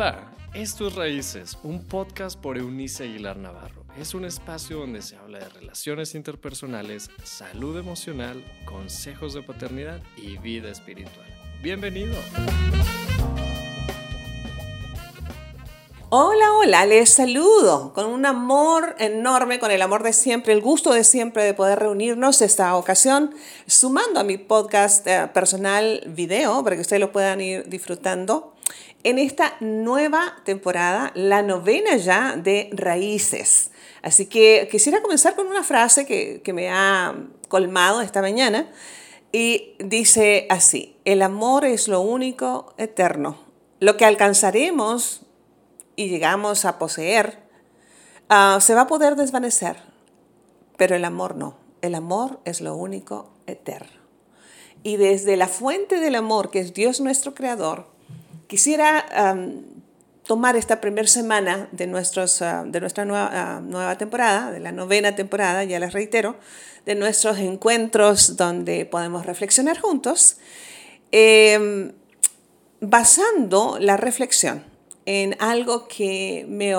[0.00, 3.84] Hola, esto es Raíces, un podcast por Eunice Aguilar Navarro.
[3.98, 10.38] Es un espacio donde se habla de relaciones interpersonales, salud emocional, consejos de paternidad y
[10.38, 11.26] vida espiritual.
[11.62, 12.14] Bienvenido.
[16.08, 20.94] Hola, hola, les saludo con un amor enorme, con el amor de siempre, el gusto
[20.94, 23.34] de siempre de poder reunirnos esta ocasión,
[23.66, 28.54] sumando a mi podcast eh, personal video para que ustedes lo puedan ir disfrutando
[29.02, 33.70] en esta nueva temporada, la novena ya de Raíces.
[34.02, 37.14] Así que quisiera comenzar con una frase que, que me ha
[37.48, 38.70] colmado esta mañana
[39.32, 43.38] y dice así, el amor es lo único eterno.
[43.78, 45.22] Lo que alcanzaremos
[45.96, 47.38] y llegamos a poseer
[48.30, 49.76] uh, se va a poder desvanecer,
[50.76, 51.58] pero el amor no.
[51.82, 54.00] El amor es lo único eterno.
[54.82, 57.89] Y desde la fuente del amor, que es Dios nuestro Creador,
[58.50, 59.06] Quisiera
[60.26, 64.72] tomar esta primera semana de, nuestros, ah, de nuestra nueva, ah, nueva temporada, de la
[64.72, 66.34] novena temporada, ya les reitero,
[66.84, 70.38] de nuestros encuentros donde podemos reflexionar juntos,
[71.12, 71.92] em,
[72.80, 74.64] basando la reflexión
[75.06, 76.74] en algo que me,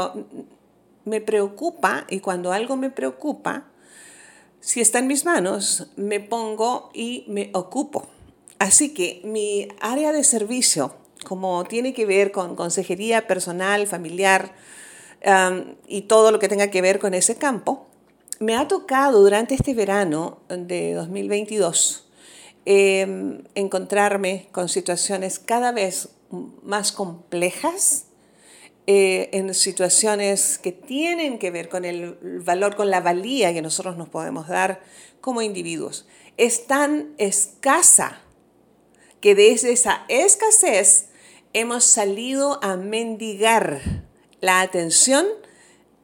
[1.05, 3.71] me preocupa y cuando algo me preocupa,
[4.59, 8.09] si está en mis manos, me pongo y me ocupo.
[8.59, 14.53] Así que mi área de servicio como tiene que ver con consejería personal, familiar
[15.87, 17.87] y todo lo que tenga que ver con ese campo,
[18.39, 22.09] me ha tocado durante este verano de 2022
[22.65, 26.09] em, encontrarme con situaciones cada vez
[26.63, 28.05] más complejas,
[28.87, 33.95] eh, en situaciones que tienen que ver con el valor, con la valía que nosotros
[33.95, 34.81] nos podemos dar
[35.21, 36.07] como individuos.
[36.37, 38.21] Es tan escasa
[39.19, 41.10] que desde esa escasez
[41.53, 43.81] hemos salido a mendigar
[44.39, 45.25] la atención,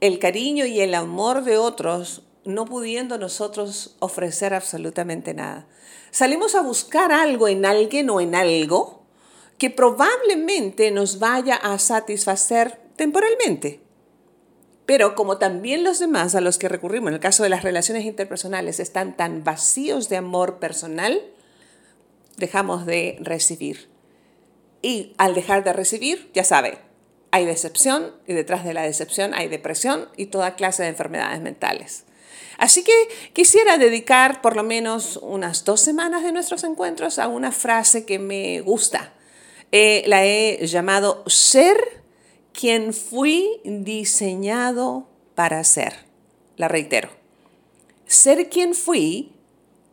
[0.02, 5.68] el cariño y el amor de otros, no pudiendo nosotros ofrecer absolutamente nada.
[6.12, 9.04] Salimos a buscar algo en alguien o en algo
[9.58, 13.82] que probablemente nos vaya a satisfacer temporalmente.
[14.86, 18.06] Pero como también los demás a los que recurrimos, en el caso de las relaciones
[18.06, 21.22] interpersonales, están tan vacíos de amor personal,
[22.38, 23.90] dejamos de recibir.
[24.82, 26.80] Y al dejar de recibir, ya sabe,
[27.32, 32.06] hay decepción y detrás de la decepción hay depresión y toda clase de enfermedades mentales.
[32.58, 32.94] Así que
[33.34, 38.18] quisiera dedicar por lo menos unas dos semanas de nuestros encuentros a una frase que
[38.18, 39.14] me gusta.
[39.72, 41.78] Eh, la he llamado ser
[42.54, 45.94] quien fui diseñado para ser.
[46.56, 47.10] La reitero.
[48.08, 49.34] Ser quien fui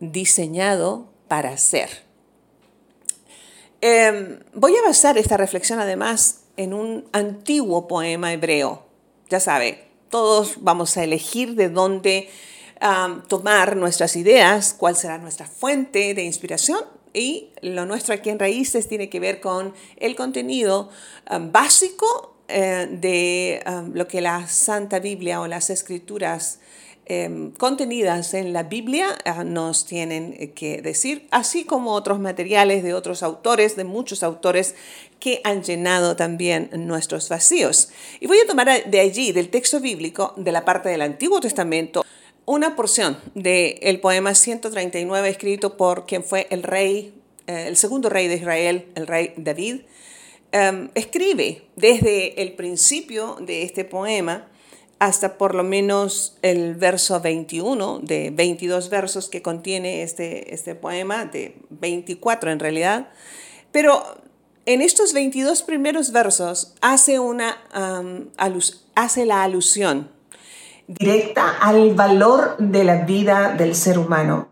[0.00, 2.03] diseñado para ser.
[3.86, 8.82] Em, voy a basar esta reflexión además en un antiguo poema hebreo.
[9.28, 12.30] Ya sabe, todos vamos a elegir de dónde
[13.28, 16.80] tomar nuestras ideas, cuál será nuestra fuente de inspiración
[17.12, 20.88] y lo nuestro aquí en Raíces tiene que ver con el contenido
[21.52, 23.62] básico eh, de
[23.92, 26.58] lo que la Santa Biblia o las escrituras
[27.06, 32.82] Em, contenidas en la Biblia ah, nos tienen eh, que decir, así como otros materiales
[32.82, 34.74] de otros autores, de muchos autores
[35.20, 37.90] que han llenado también nuestros vacíos.
[38.20, 42.06] Y voy a tomar de allí, del texto bíblico, de la parte del Antiguo Testamento,
[42.46, 47.12] una porción del poema 139 escrito por quien fue el rey,
[47.46, 49.80] eh, el segundo rey de Israel, el rey David.
[50.52, 54.48] Em, escribe desde el principio de este poema
[55.06, 61.26] hasta por lo menos el verso 21 de 22 versos que contiene este, este poema,
[61.26, 63.08] de 24 en realidad.
[63.70, 64.02] Pero
[64.64, 67.58] en estos 22 primeros versos hace, una,
[68.94, 70.10] hace la alusión
[70.86, 74.48] directa al valor de la vida del ser humano,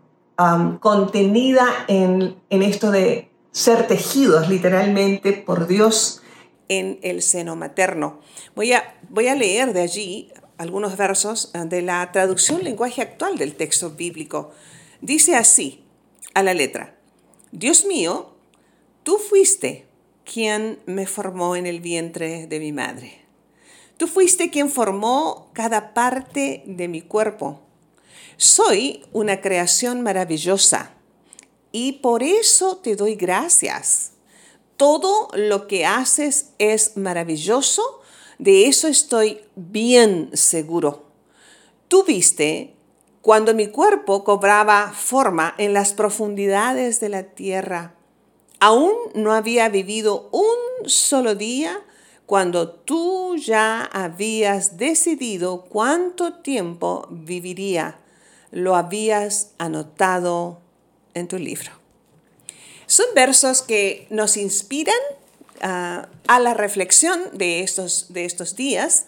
[0.81, 6.21] contenida en, en esto de ser tejidos literalmente por Dios
[6.69, 8.19] en el seno materno.
[8.55, 13.37] Voy a, voy a leer de allí algunos versos eh, de la traducción lenguaje actual
[13.37, 14.51] del texto bíblico.
[15.01, 15.83] Dice así,
[16.33, 16.95] a la letra,
[17.51, 18.33] Dios mío,
[19.03, 19.85] tú fuiste
[20.25, 23.21] quien me formó en el vientre de mi madre.
[23.97, 27.61] Tú fuiste quien formó cada parte de mi cuerpo.
[28.37, 30.93] Soy una creación maravillosa
[31.71, 34.11] y por eso te doy gracias.
[34.77, 38.02] Todo lo que haces es maravilloso
[38.43, 41.05] de eso estoy bien seguro.
[41.87, 42.75] Tú viste
[43.21, 47.95] cuando mi cuerpo cobraba forma en las profundidades de la tierra.
[48.59, 51.79] Aún no había vivido un solo día
[52.25, 57.97] cuando tú ya habías decidido cuánto tiempo viviría.
[58.51, 60.59] Lo habías anotado
[61.13, 61.71] en tu libro.
[62.87, 64.99] Son versos que nos inspiran
[65.63, 69.05] ah, a la reflexión de estos, de estos días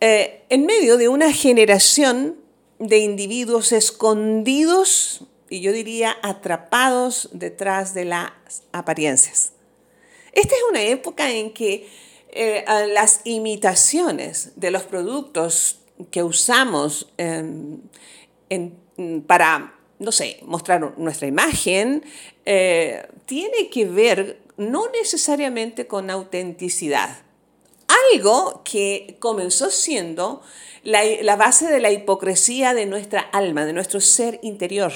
[0.00, 2.36] eh, en medio de una generación
[2.78, 8.30] de individuos escondidos y yo diría atrapados detrás de las
[8.72, 9.52] apariencias.
[10.32, 11.88] Esta es una época en que
[12.30, 12.64] eh,
[12.94, 15.80] las imitaciones de los productos
[16.10, 17.12] que usamos
[19.26, 22.04] para, no sé, mostrar nuestra imagen,
[22.46, 27.22] eh, tiene que ver no necesariamente con autenticidad.
[28.12, 30.42] Algo que comenzó siendo
[30.82, 34.92] la base de la hipocresía de nuestra alma, de nuestro ser interior.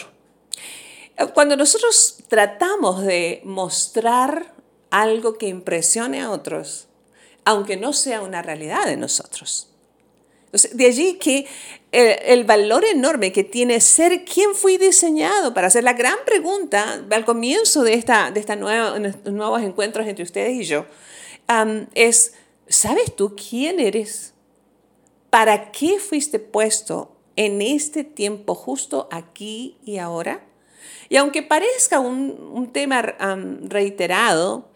[1.32, 4.54] Cuando nosotros tratamos de mostrar
[4.90, 6.88] algo que impresione a otros,
[7.46, 9.73] aunque no sea una realidad de nosotros.
[10.72, 11.46] De allí que
[11.92, 17.24] el, valor enorme que tiene ser quien fui diseñado para hacer la gran pregunta al
[17.24, 20.86] comienzo de, esta, de esta nueva, nuevos encuentros entre ustedes y yo,
[21.94, 22.34] es,
[22.68, 24.34] ¿sabes tú quién eres?
[25.30, 30.44] ¿Para qué fuiste puesto en este tiempo justo aquí y ahora?
[31.08, 33.02] Y aunque parezca un, un tema
[33.62, 34.68] reiterado,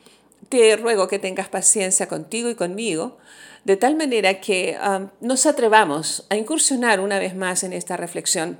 [0.48, 3.18] te ruego que tengas paciencia contigo y conmigo,
[3.68, 8.58] de tal manera que um, nos atrevamos a incursionar una vez más en esta reflexión.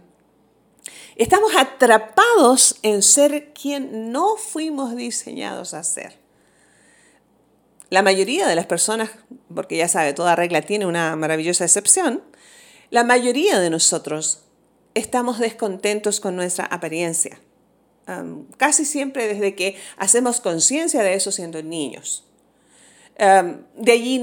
[1.16, 6.19] Estamos atrapados en ser quien no fuimos diseñados a ser.
[7.88, 9.08] La mayoría de las personas,
[9.52, 12.22] porque ya sabe, toda regla tiene una maravillosa excepción,
[12.90, 14.43] la mayoría de nosotros
[14.93, 17.40] estamos descontentos con nuestra apariencia
[18.56, 22.25] casi siempre desde que hacemos conciencia de eso siendo niños.
[23.19, 24.20] De allí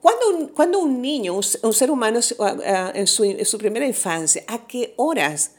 [0.00, 4.66] cuando un, cuando un niño, un, ser humano ah, ah, en, su, primera infancia, ¿a
[4.66, 5.52] qué horas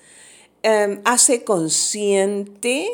[1.06, 2.90] hace consciente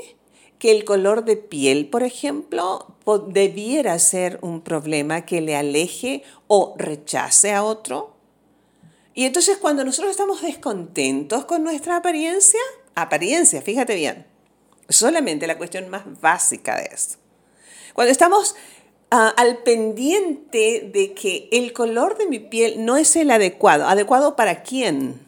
[0.60, 2.96] que el color de piel, por ejemplo,
[3.28, 8.14] debiera ser un problema que le aleje o rechace a otro?
[9.14, 12.60] Y entonces cuando nosotros estamos descontentos con nuestra apariencia,
[12.96, 14.26] apariencia, fíjate bien,
[14.90, 17.18] solamente la cuestión más básica de esto.
[17.94, 18.56] Cuando estamos
[19.14, 24.36] ah, al pendiente de que el color de mi piel no es el adecuado, adecuado
[24.36, 25.22] para quién.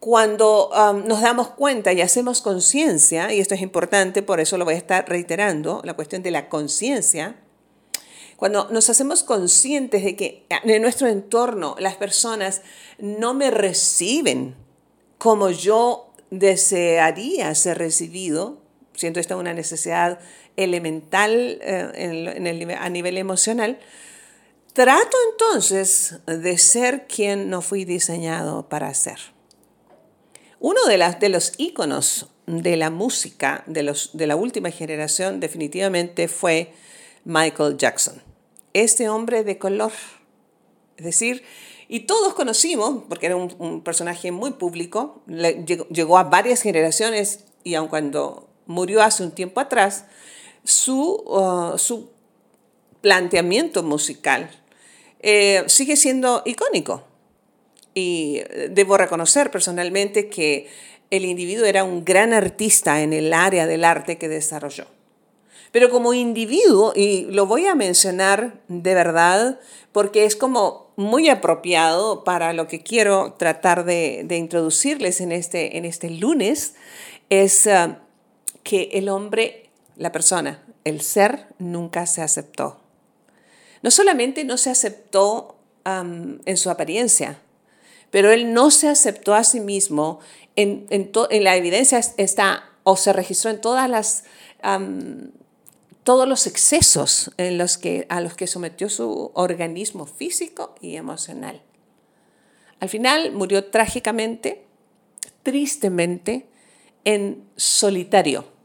[0.00, 0.70] Cuando
[1.06, 4.78] nos damos cuenta y hacemos conciencia, y esto es importante, por eso lo voy a
[4.78, 7.36] estar reiterando, la cuestión de la conciencia,
[8.36, 12.62] cuando nos hacemos conscientes de que en nuestro entorno las personas
[12.98, 14.54] no me reciben
[15.18, 18.58] como yo desearía ser recibido,
[18.98, 20.18] siento esta una necesidad
[20.56, 23.78] elemental eh, a nivel emocional,
[24.72, 29.18] trato entonces de ser quien no fui diseñado para ser.
[30.60, 35.38] Uno de, las, de los íconos de la música de, los, de la última generación
[35.38, 36.72] definitivamente fue
[37.24, 38.20] Michael Jackson,
[38.72, 39.92] este hombre de color.
[40.96, 41.44] Es decir,
[41.88, 47.88] y todos conocimos, porque era un, personaje muy público, llegó, a varias generaciones y aun
[47.88, 50.04] cuando murió hace un tiempo atrás,
[50.62, 52.10] su, uh, su
[53.00, 54.50] planteamiento musical
[55.20, 57.02] eh, sigue siendo icónico.
[57.94, 60.68] Y debo reconocer personalmente que
[61.10, 64.86] el individuo era un gran artista en el área del arte que desarrolló.
[65.72, 69.60] Pero como individuo, y lo voy a mencionar de verdad,
[69.92, 75.84] porque es como muy apropiado para lo que quiero tratar de, introducirles en este, en
[75.84, 76.74] este lunes,
[77.30, 78.02] es ah,
[78.68, 82.78] que el hombre, la persona, el ser, nunca se aceptó.
[83.80, 85.56] No solamente no se aceptó
[85.86, 87.40] en su apariencia,
[88.10, 90.20] pero él no se aceptó a sí mismo.
[90.54, 90.86] En,
[91.30, 94.24] la evidencia está o se registró en todas las
[96.04, 101.62] todos los excesos a los que sometió su organismo físico y emocional.
[102.80, 104.66] Al final murió trágicamente,
[105.42, 106.46] tristemente,
[107.04, 108.57] en solitario,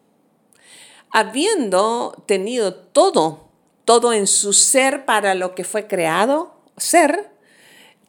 [1.13, 3.48] habiendo tenido todo,
[3.86, 7.29] todo en su ser para lo que fue creado ser,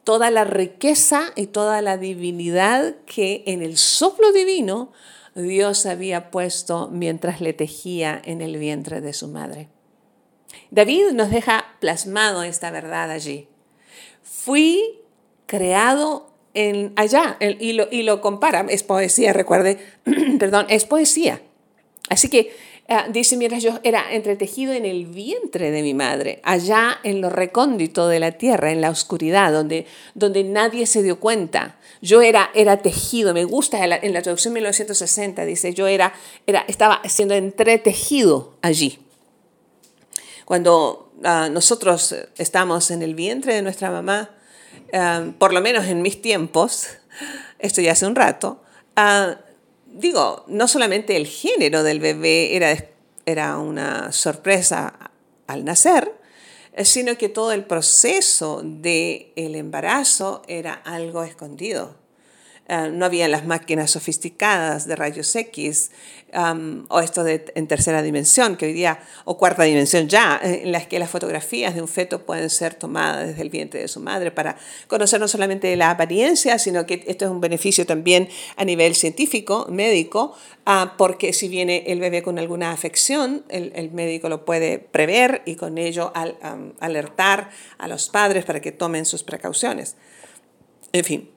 [0.04, 4.90] toda la riqueza y toda la divinidad que en el soplo divino
[5.34, 9.68] Dios había puesto mientras le tejía en el vientre de su madre.
[10.70, 13.49] David nos deja plasmado esta verdad allí.
[14.23, 15.00] Fui
[15.46, 19.78] creado en allá y, lo, y lo compara, es poesía, recuerde,
[20.38, 21.42] perdón, es poesía.
[22.08, 22.54] Así que
[22.87, 27.30] Ah, dice, mientras yo era entretejido en el vientre de mi madre, allá en lo
[27.30, 31.78] recóndito de la tierra, en la oscuridad, donde, donde nadie se dio cuenta.
[32.02, 36.12] Yo era, era tejido, me gusta en la, traducción 1960, dice, yo era,
[36.46, 38.99] era, estaba siendo entretejido allí.
[40.44, 44.28] Cuando ah, nosotros estamos en el vientre de nuestra mamá,
[44.92, 46.88] ah, por lo menos en mis tiempos,
[47.58, 48.61] esto ya hace un rato,
[49.94, 52.76] digo, no solamente el género del bebé era,
[53.24, 55.10] era una sorpresa
[55.46, 56.12] al nacer,
[56.82, 62.03] sino que todo el proceso del el embarazo era algo escondido.
[62.66, 65.90] Ah, no había las máquinas sofisticadas de rayos X
[66.88, 70.87] o esto de, en tercera dimensión, que hoy día, o cuarta dimensión ya, en las
[70.87, 74.33] que las fotografías de un feto pueden ser tomadas desde el vientre de su madre
[74.33, 74.56] para
[74.88, 79.66] conocer no solamente la apariencia, sino que esto es un beneficio también a nivel científico,
[79.71, 80.35] médico,
[80.66, 85.54] ah, porque si viene el bebé con alguna afección, el, médico lo puede prever y
[85.54, 86.37] con ello al,
[86.80, 89.94] alertar a los padres para que tomen sus precauciones.
[90.92, 91.34] En fin,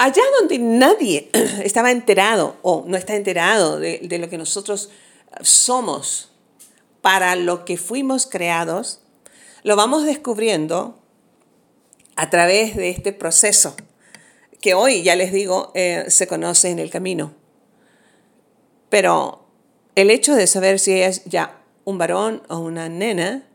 [0.00, 1.28] allá donde nadie
[1.62, 4.88] estaba enterado o no está enterado de, lo que nosotros
[5.42, 6.30] somos
[7.02, 9.00] para lo que fuimos creados,
[9.62, 10.98] lo vamos descubriendo
[12.16, 13.76] a través de este proceso
[14.62, 17.34] que hoy, ya les digo, eh, se conoce en el camino.
[18.88, 19.46] Pero
[19.96, 23.46] el hecho de saber si es ya un varón o una nena,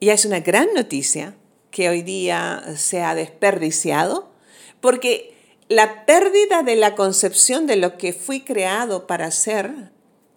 [0.00, 1.36] ya es una gran noticia
[1.70, 4.32] que hoy día se ha desperdiciado,
[4.80, 5.35] porque
[5.68, 9.90] la pérdida de la concepción de lo que fui creado para ser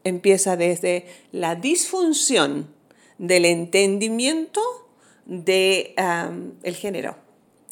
[0.03, 2.73] empieza desde la disfunción
[3.17, 4.61] del entendimiento
[5.25, 5.93] del
[6.63, 7.17] el género.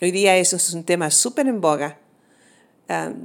[0.01, 1.99] Hoy día eso es un tema súper en boga.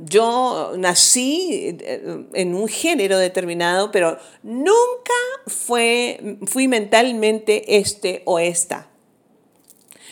[0.05, 5.13] yo nací eh, en un género determinado, pero nunca
[5.47, 8.89] fui mentalmente este o esta.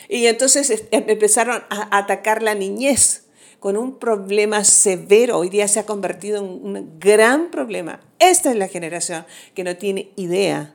[0.07, 3.23] Y entonces empezaron a atacar la niñez
[3.61, 5.37] con un problema severo.
[5.37, 8.01] Hoy día se ha convertido en un gran problema.
[8.17, 10.73] Esta es la generación que no tiene idea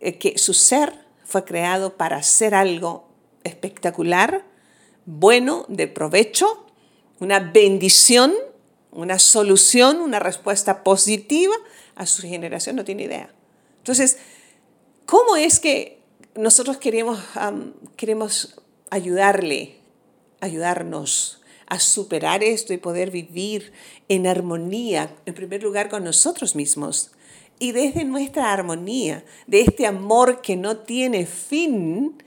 [0.00, 0.92] eh, que su ser
[1.24, 3.08] fue creado para hacer algo
[3.44, 4.44] espectacular,
[5.06, 6.66] bueno, de provecho,
[7.20, 8.34] una bendición,
[8.90, 11.54] una solución, una respuesta positiva
[11.94, 12.74] a su generación.
[12.74, 13.32] No tiene idea.
[13.78, 14.18] Entonces,
[15.06, 16.02] ¿cómo es que
[16.34, 17.20] nosotros queremos,
[17.94, 18.60] queremos
[18.90, 19.76] ayudarle,
[20.40, 23.72] ayudarnos a superar esto y poder vivir
[24.08, 27.12] en armonía, en primer lugar con nosotros mismos.
[27.58, 32.22] Y desde nuestra armonía, de este amor que no tiene fin,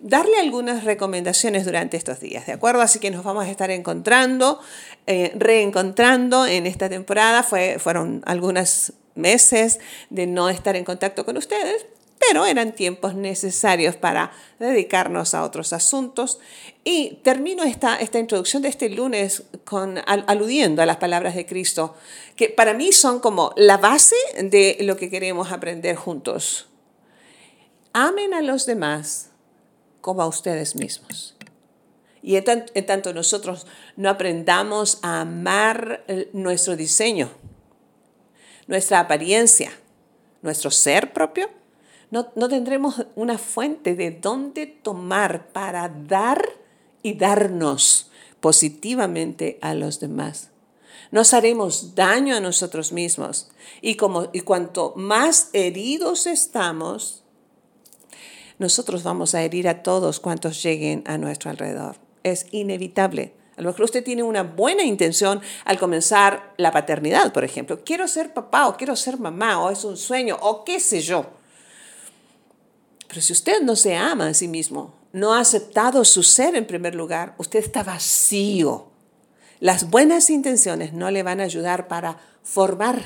[0.00, 2.80] darle algunas recomendaciones durante estos días, ¿de acuerdo?
[2.80, 4.60] Así que nos vamos a estar encontrando,
[5.06, 7.42] eh, reencontrando en esta temporada.
[7.42, 9.80] Fue, fueron algunos meses
[10.10, 11.86] de no estar en contacto con ustedes,
[12.18, 16.38] pero eran tiempos necesarios para dedicarnos a otros asuntos.
[16.84, 21.94] Y termino esta, esta introducción de este lunes con, aludiendo a las palabras de Cristo,
[22.36, 26.68] que para mí son como la base de lo que queremos aprender juntos.
[27.92, 29.30] Amen a los demás
[30.00, 31.36] como a ustedes mismos.
[32.22, 37.30] Y en tanto nosotros no aprendamos a amar nuestro diseño,
[38.66, 39.72] nuestra apariencia,
[40.42, 41.48] nuestro ser propio,
[42.10, 46.42] no, tendremos una fuente de dónde tomar para dar
[47.02, 48.10] y darnos
[48.40, 50.50] positivamente a los demás.
[51.10, 53.48] Nos haremos daño a nosotros mismos
[53.80, 57.24] y, como, y cuanto más heridos estamos,
[58.58, 61.96] nosotros vamos a herir a todos cuantos lleguen a nuestro alrededor.
[62.22, 63.34] Es inevitable.
[63.56, 67.82] A lo mejor usted tiene una buena intención al comenzar la paternidad, por ejemplo.
[67.84, 71.37] Quiero ser papá o quiero ser mamá o es un sueño o qué sé yo.
[73.08, 76.66] Pero si usted no se ama a sí mismo, no ha aceptado su ser en
[76.66, 78.90] primer lugar, usted está vacío.
[79.60, 83.02] Las buenas intenciones no le van a ayudar para formar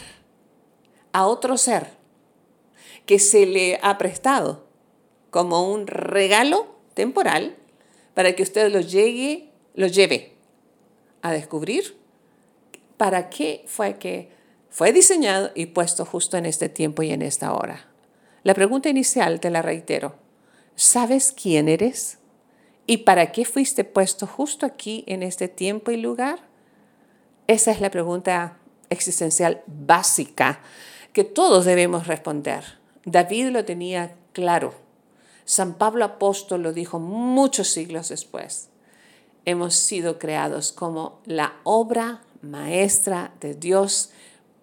[1.12, 1.90] a otro ser
[3.06, 4.66] que se le ha prestado
[5.30, 7.56] como un regalo temporal
[8.14, 10.36] para que usted lo llegue, lo lleve
[11.22, 11.96] a descubrir
[12.96, 14.30] para qué fue que
[14.68, 17.91] fue diseñado y puesto justo en este tiempo y en esta hora.
[18.44, 20.16] La pregunta inicial te la reitero.
[20.74, 22.18] ¿Sabes quién eres?
[22.86, 26.40] ¿Y para qué fuiste puesto justo aquí en este tiempo y lugar?
[27.46, 28.58] Esa es la pregunta
[28.90, 30.60] existencial básica
[31.12, 32.64] que todos debemos responder.
[33.04, 34.74] David lo tenía claro.
[35.44, 38.70] San Pablo Apóstol lo dijo muchos siglos después.
[39.44, 44.10] Hemos sido creados como la obra maestra de Dios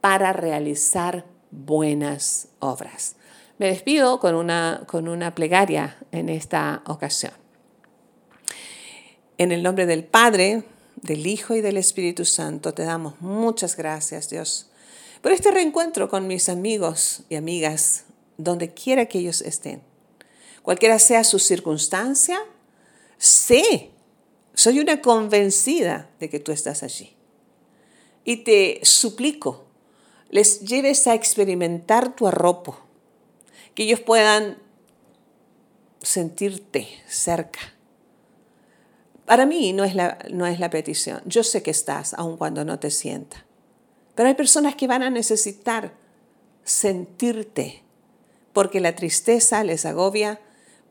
[0.01, 3.15] para realizar buenas obras.
[3.59, 7.33] Me despido con una, con una plegaria en esta ocasión.
[9.37, 10.63] En el nombre del Padre,
[10.95, 14.69] del Hijo y del Espíritu Santo, te damos muchas gracias, Dios,
[15.21, 18.05] por este reencuentro con mis amigos y amigas,
[18.37, 19.81] donde quiera que ellos estén.
[20.61, 22.39] Cualquiera sea su circunstancia,
[23.17, 23.91] sé,
[24.53, 27.13] soy una convencida de que tú estás allí.
[28.23, 29.65] Y te suplico,
[30.29, 32.87] les lleves a experimentar tu arropo,
[33.75, 34.57] que ellos puedan
[36.01, 37.59] sentirte cerca
[39.29, 41.21] para mí no es, la, no es la petición.
[41.23, 43.45] Yo sé que estás, aun cuando no te sienta.
[44.15, 45.93] Pero hay personas que van a necesitar
[46.63, 47.83] sentirte,
[48.53, 50.41] porque la tristeza les agobia,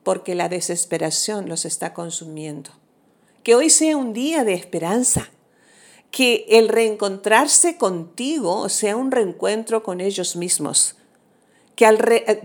[0.05, 2.71] porque la desesperación los está consumiendo.
[3.43, 5.31] Que hoy sea un día de esperanza,
[6.13, 10.95] que el reencontrarse contigo sea un reencuentro con ellos mismos,
[11.79, 11.99] que al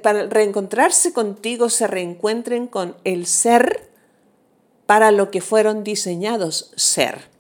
[0.03, 3.89] para reencontrarse contigo se reencuentren con el ser
[4.85, 7.31] para lo que fueron diseñados ser,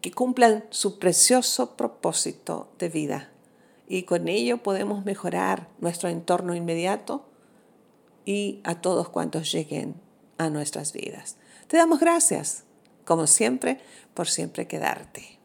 [0.00, 3.30] que cumplan su precioso propósito de vida.
[3.86, 7.24] Y con ello podemos mejorar nuestro entorno inmediato
[8.24, 9.94] y a todos cuantos lleguen
[10.38, 11.36] a nuestras vidas.
[11.68, 12.64] Te damos gracias,
[13.04, 13.78] como siempre,
[14.12, 15.38] por siempre quedarte.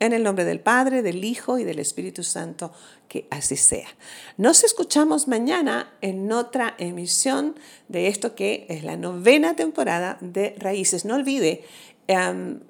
[0.00, 2.70] En el nombre del Padre, del Hijo y del Espíritu Santo,
[3.08, 3.88] que así sea.
[4.36, 7.56] Nos escuchamos mañana en otra emisión
[7.88, 11.04] de esto que es la novena temporada de Raíces.
[11.04, 11.64] No olvide,
[12.06, 12.60] em,